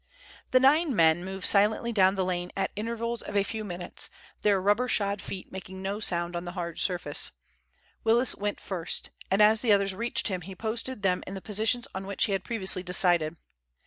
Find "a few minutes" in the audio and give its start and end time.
3.37-4.09